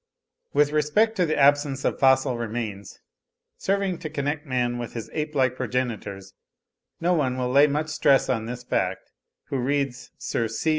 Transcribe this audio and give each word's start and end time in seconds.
With 0.51 0.71
respect 0.71 1.15
to 1.17 1.27
the 1.27 1.37
absence 1.37 1.85
of 1.85 1.99
fossil 1.99 2.35
remains, 2.35 2.97
serving 3.59 3.99
to 3.99 4.09
connect 4.09 4.47
man 4.47 4.79
with 4.79 4.93
his 4.93 5.11
ape 5.13 5.35
like 5.35 5.55
progenitors, 5.55 6.33
no 6.99 7.13
one 7.13 7.37
will 7.37 7.51
lay 7.51 7.67
much 7.67 7.89
stress 7.89 8.27
on 8.27 8.47
this 8.47 8.63
fact 8.63 9.11
who 9.49 9.59
reads 9.59 10.09
Sir 10.17 10.47
C. 10.47 10.69